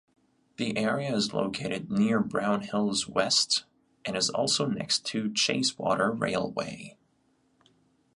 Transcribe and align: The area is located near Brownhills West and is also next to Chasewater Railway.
The 0.57 0.75
area 0.77 1.15
is 1.15 1.31
located 1.31 1.91
near 1.91 2.21
Brownhills 2.21 3.07
West 3.07 3.65
and 4.03 4.17
is 4.17 4.31
also 4.31 4.65
next 4.65 5.05
to 5.05 5.29
Chasewater 5.29 6.19
Railway. 6.19 6.97